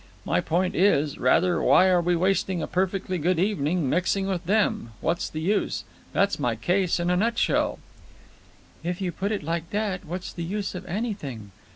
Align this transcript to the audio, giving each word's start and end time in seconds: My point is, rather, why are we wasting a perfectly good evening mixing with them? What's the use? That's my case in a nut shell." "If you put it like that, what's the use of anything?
My 0.25 0.41
point 0.41 0.73
is, 0.73 1.19
rather, 1.19 1.61
why 1.61 1.87
are 1.89 2.01
we 2.01 2.15
wasting 2.15 2.59
a 2.59 2.65
perfectly 2.65 3.19
good 3.19 3.37
evening 3.37 3.87
mixing 3.87 4.25
with 4.25 4.43
them? 4.47 4.93
What's 4.99 5.29
the 5.29 5.41
use? 5.41 5.83
That's 6.11 6.39
my 6.39 6.55
case 6.55 6.99
in 6.99 7.11
a 7.11 7.15
nut 7.15 7.37
shell." 7.37 7.77
"If 8.83 8.99
you 8.99 9.11
put 9.11 9.31
it 9.31 9.43
like 9.43 9.69
that, 9.69 10.03
what's 10.03 10.33
the 10.33 10.43
use 10.43 10.73
of 10.73 10.87
anything? 10.87 11.51